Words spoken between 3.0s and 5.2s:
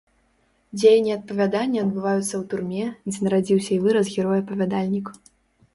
дзе нарадзіўся і вырас герой-апавядальнік.